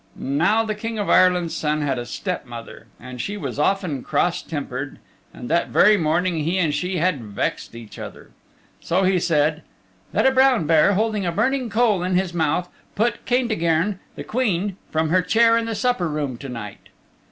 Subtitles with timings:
[0.15, 4.97] Now the King's Son had a step mother, and she was often cross tempered,
[5.31, 8.31] and that very morning he and she had vexed each other.
[8.79, 9.61] So he said,
[10.11, 14.75] "Let a brown bear, holding a burning coal in his mouth, put Caintigern the Queen
[14.89, 16.89] from her chair in the supper room to night."